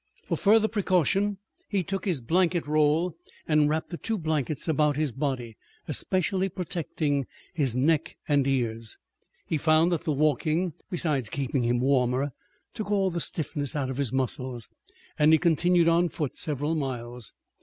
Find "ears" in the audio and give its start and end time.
8.47-8.97